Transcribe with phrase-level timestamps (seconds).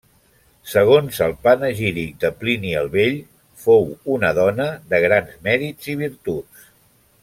[0.69, 3.21] Segons el panegíric de Plini el Vell
[3.67, 6.71] fou una dona de grans mèrits i virtuts.